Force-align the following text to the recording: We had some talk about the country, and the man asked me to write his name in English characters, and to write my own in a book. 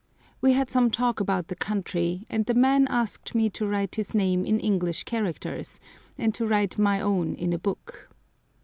We 0.41 0.53
had 0.53 0.71
some 0.71 0.89
talk 0.89 1.19
about 1.19 1.47
the 1.47 1.55
country, 1.55 2.25
and 2.27 2.47
the 2.47 2.55
man 2.55 2.87
asked 2.89 3.35
me 3.35 3.51
to 3.51 3.67
write 3.67 3.93
his 3.97 4.15
name 4.15 4.47
in 4.47 4.59
English 4.59 5.03
characters, 5.03 5.79
and 6.17 6.33
to 6.33 6.47
write 6.47 6.79
my 6.79 6.99
own 6.99 7.35
in 7.35 7.53
a 7.53 7.59
book. 7.59 8.09